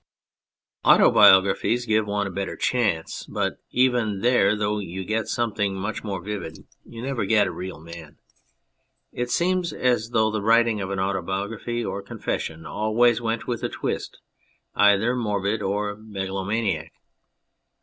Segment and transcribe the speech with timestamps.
[0.83, 5.27] 37 On Anything Autobiographies give one a better chance, but even there, though you get
[5.27, 8.17] something much more vivid, you never get a real man.
[9.11, 13.69] It seems as though the writing of an autobiography or confession always went with a
[13.69, 14.17] twist,
[14.73, 16.91] either morbid or megalomaniac.